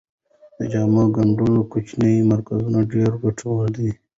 د 0.57 0.59
جامو 0.71 1.03
ګنډلو 1.15 1.61
کوچني 1.71 2.13
مرکزونه 2.31 2.79
ډیر 2.93 3.11
ګټور 3.23 3.63
دي. 3.77 3.89